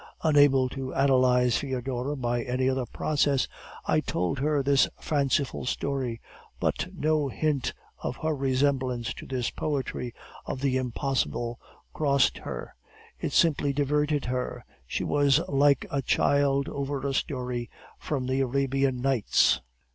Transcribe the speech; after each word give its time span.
Unable 0.23 0.67
to 0.69 0.95
analyze 0.95 1.59
Foedora 1.59 2.15
by 2.15 2.41
any 2.41 2.67
other 2.67 2.87
process, 2.87 3.47
I 3.85 3.99
told 3.99 4.39
her 4.39 4.63
this 4.63 4.89
fanciful 4.99 5.67
story; 5.67 6.19
but 6.59 6.87
no 6.97 7.27
hint 7.27 7.75
of 8.01 8.15
her 8.15 8.35
resemblance 8.35 9.13
to 9.13 9.27
this 9.27 9.51
poetry 9.51 10.15
of 10.47 10.61
the 10.61 10.75
impossible 10.75 11.59
crossed 11.93 12.39
her 12.39 12.73
it 13.19 13.31
simply 13.31 13.73
diverted 13.73 14.25
her; 14.25 14.65
she 14.87 15.03
was 15.03 15.39
like 15.47 15.85
a 15.91 16.01
child 16.01 16.67
over 16.67 17.05
a 17.05 17.13
story 17.13 17.69
from 17.99 18.25
the 18.25 18.41
Arabian 18.41 19.01
Nights. 19.01 19.61